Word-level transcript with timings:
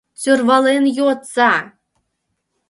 —Сӧрвален 0.21 0.83
йодса! 0.97 1.53